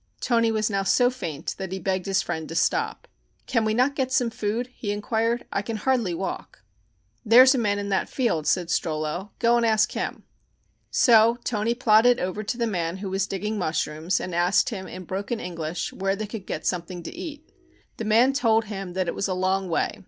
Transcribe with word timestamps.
Toni 0.19 0.51
was 0.51 0.67
now 0.67 0.81
so 0.81 1.11
faint 1.11 1.53
that 1.59 1.71
he 1.71 1.77
begged 1.77 2.07
his 2.07 2.23
friend 2.23 2.49
to 2.49 2.55
stop. 2.55 3.07
"Can 3.45 3.63
we 3.63 3.75
not 3.75 3.95
get 3.95 4.11
some 4.11 4.31
food?" 4.31 4.71
he 4.73 4.89
inquired; 4.91 5.45
"I 5.53 5.61
can 5.61 5.75
hardly 5.77 6.15
walk." 6.15 6.63
"There 7.23 7.43
is 7.43 7.53
a 7.53 7.59
man 7.59 7.77
in 7.77 7.89
that 7.89 8.09
field," 8.09 8.47
said 8.47 8.69
Strollo. 8.71 9.29
"Go 9.37 9.57
and 9.57 9.63
ask 9.63 9.91
him." 9.91 10.23
So 10.89 11.37
Toni 11.43 11.75
plodded 11.75 12.17
over 12.19 12.41
to 12.41 12.57
the 12.57 12.65
man 12.65 12.97
who 12.97 13.11
was 13.11 13.27
digging 13.27 13.59
mushrooms 13.59 14.19
and 14.19 14.33
asked 14.33 14.69
him 14.69 14.87
in 14.87 15.03
broken 15.03 15.39
English 15.39 15.93
where 15.93 16.15
they 16.15 16.25
could 16.25 16.47
get 16.47 16.65
something 16.65 17.03
to 17.03 17.15
eat. 17.15 17.51
The 17.97 18.03
man 18.05 18.33
told 18.33 18.63
him 18.65 18.93
that 18.93 19.07
it 19.07 19.13
was 19.13 19.27
a 19.27 19.35
long 19.35 19.69
way. 19.69 19.99